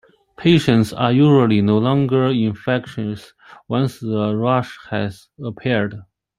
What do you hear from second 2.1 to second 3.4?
infectious